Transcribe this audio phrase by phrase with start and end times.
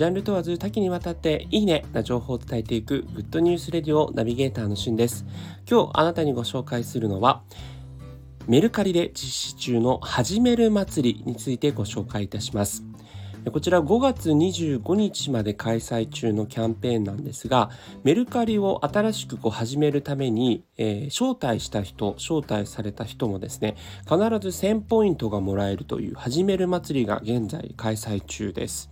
[0.00, 5.26] ジャンル問わず多岐にわたっていいねな情報を伝えていくグッドニュースレディオナビゲーターのしゅんです。
[5.70, 7.42] 今日あなたにご紹介するのは
[8.46, 12.82] メルカリで実施中の始める祭りについてご紹介いたします。
[13.48, 17.70] こちら5月25日まで開催中のキャンペーンなんですが
[18.04, 28.90] メルカリを新しくこう始めるために、えー、招待した人招待された人もですね必ず1000ポイントがもらえるという始める祭りが現在開催中です。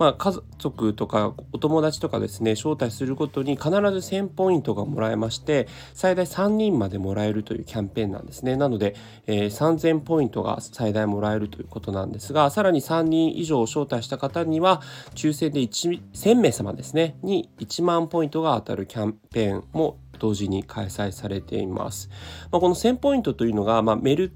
[0.00, 8.96] まあ、家族とかお友達とかですね招待するごとに必ず1000ポイントがもらえまして最大3人までもらえるというキャンペーンなんですねなので、
[9.26, 14.82] えー、3000ポイントが最大もらえるということなんですがさらに3人以上招招待した方には
[15.14, 22.10] 抽選で1000名様ですねに1万ポイントが当たるキャンペーンも同時に開催されています。
[22.52, 24.32] まあ、この1000ポイントというのが、まあ、メル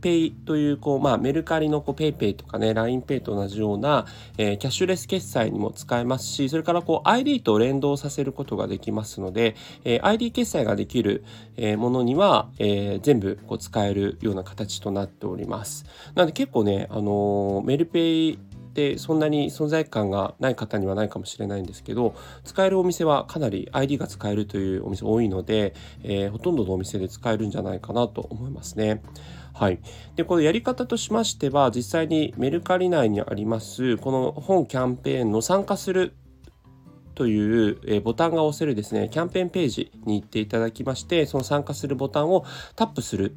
[0.00, 4.06] ペイというこう、まあ、メルカリのこうペイペイとかね LINEPay と同じような、
[4.38, 11.24] えー、キャッシュレス決済にも使えますしそれからこう ID と連動させることができますので、えー、ID 決済ができる、
[11.56, 15.84] えー、ものには、えー、全部こう使えるような形となっております。
[16.14, 18.38] なので結構ね、あのメルペイ
[18.76, 25.74] でそんなに存在感がない方にはないかもしれないんですけど使えるお店はかなり ID が使えるというお店多いので、
[26.04, 29.02] えー、ほとんどのお店で使えるんじゃないかなと思いますね。
[29.54, 29.80] はい、
[30.14, 36.12] でこのやり方としましては実際にメルカリ内にありますこの本キャンペーンの参加する
[37.14, 43.34] という、ボタンが押せるですねキャンペーンページに行っていただきましてその参加するボタンをタップする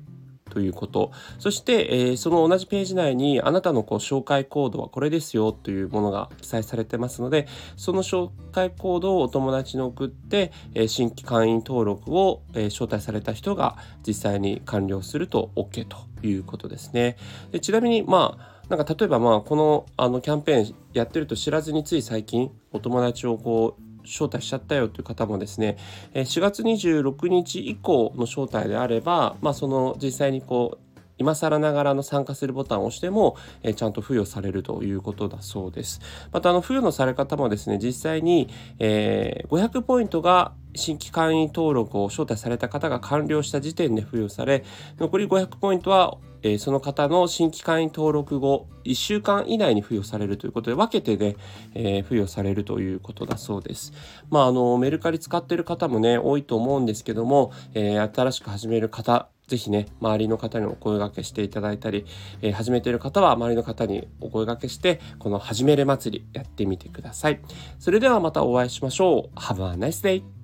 [0.50, 1.12] ということ。
[1.38, 7.48] そして、えー、その同じページ内にあなたのこう紹介コードはこれですよというものが記載されてますので、
[7.78, 17.18] その紹介コードをお友達に送って、えー、新規会員登録を、えー、招待された人が実際に完了すると OK ということですね。
[17.52, 25.78] でちなみに、まあ、なんか例えばまあこのあのキャンペーンやってると知らずについ最近お友達をこう招待しちゃったよという方もですね
[26.14, 30.89] 4月26日以降の招待であれば、まあ、その実際にこう
[31.20, 36.02] 今更ながらの参加するボタンを押しても、えちゃんと付与されるということだそうです。
[36.32, 38.50] またあの付与のされ方もですね実際に、
[38.80, 44.64] えー、500ポイントが新規会員登録を招待された方が完了した時点で付与され
[45.00, 51.36] 残り500ポイントはえ、その方の新規会員登録後1週間以内に付与されるということで分けてね、
[51.76, 53.94] え、付与されるということだそうです。
[54.30, 62.06] まああのメルカリ使ってる方もね多いと思うんですけども、え、新しく始める方ぜひね、周りの方にお声がけしていただいたり、
[62.42, 67.42] えー、始めている方は周りの方にお声がけして、この始める祭りやってみてください。
[67.80, 69.40] それではまたお会いしましょう。
[69.40, 70.39] Have a nice day!